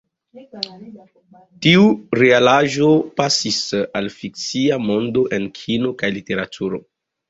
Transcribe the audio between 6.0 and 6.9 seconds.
kaj literaturo.